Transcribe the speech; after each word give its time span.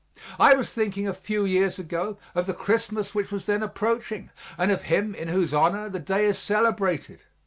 I 0.39 0.55
was 0.55 0.73
thinking 0.73 1.07
a 1.07 1.13
few 1.13 1.45
years 1.45 1.77
ago 1.77 2.17
of 2.33 2.47
the 2.47 2.55
Christmas 2.55 3.13
which 3.13 3.31
was 3.31 3.45
then 3.45 3.61
approaching 3.61 4.31
and 4.57 4.71
of 4.71 4.81
Him 4.89 5.13
in 5.13 5.27
whose 5.27 5.53
honor 5.53 5.89
the 5.89 5.99
day 5.99 6.25
is 6.25 6.39
celebrated. 6.39 7.19